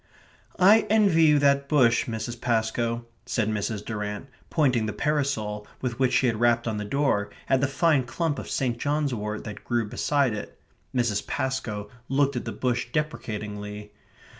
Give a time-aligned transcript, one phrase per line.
[0.57, 2.41] "I envy you that bush, Mrs.
[2.41, 3.85] Pascoe," said Mrs.
[3.85, 8.05] Durrant, pointing the parasol with which she had rapped on the door at the fine
[8.05, 8.79] clump of St.
[8.79, 10.59] John's wort that grew beside it.
[10.95, 11.27] Mrs.
[11.27, 13.91] Pascoe looked at the bush deprecatingly.